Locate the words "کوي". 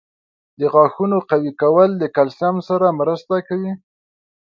3.47-3.73